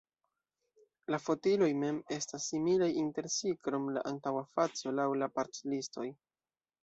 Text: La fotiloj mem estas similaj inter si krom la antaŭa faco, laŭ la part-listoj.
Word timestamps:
La 1.15 1.19
fotiloj 1.25 1.67
mem 1.81 1.99
estas 2.15 2.47
similaj 2.53 2.89
inter 3.01 3.29
si 3.35 3.53
krom 3.67 3.85
la 3.97 4.05
antaŭa 4.13 4.43
faco, 4.55 4.95
laŭ 5.01 5.07
la 5.25 5.29
part-listoj. 5.39 6.07